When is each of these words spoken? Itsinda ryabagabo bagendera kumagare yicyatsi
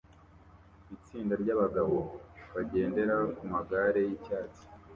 Itsinda 0.95 1.33
ryabagabo 1.43 1.97
bagendera 2.53 3.15
kumagare 3.37 3.99
yicyatsi 4.07 4.61